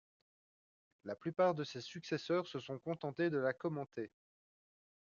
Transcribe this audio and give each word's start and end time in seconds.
La 1.03 1.15
plupart 1.15 1.53
de 1.53 1.63
ses 1.63 1.79
successeurs 1.79 2.47
se 2.47 2.59
sont 2.59 2.79
contentés 2.79 3.29
de 3.29 3.37
la 3.37 3.53
commenter. 3.53 4.11